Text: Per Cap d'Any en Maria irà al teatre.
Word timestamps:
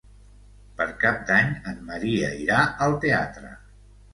Per 0.79 0.87
Cap 1.03 1.19
d'Any 1.27 1.51
en 1.73 1.77
Maria 1.91 2.33
irà 2.47 2.65
al 2.87 2.99
teatre. 3.05 3.57